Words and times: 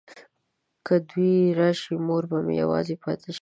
که 0.85 0.95
دوی 1.09 1.33
راشي 1.59 1.95
مور 2.07 2.23
به 2.29 2.37
مې 2.45 2.53
یوازې 2.63 2.95
پاته 3.03 3.23
شي. 3.27 3.29